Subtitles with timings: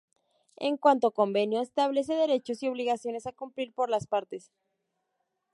[0.57, 4.51] En cuanto convenio, establece derechos y obligaciones a cumplir por las partes.